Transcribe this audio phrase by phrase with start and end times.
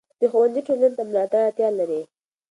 [0.19, 2.01] د ښوونځي ټولنې ته د ملاتړ اړتیا لري.